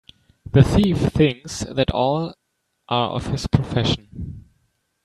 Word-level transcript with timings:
The 0.51 0.63
thief 0.63 0.97
thinks 0.97 1.59
that 1.59 1.91
all 1.91 2.33
are 2.89 3.11
of 3.11 3.27
his 3.27 3.45
profession. 3.45 4.45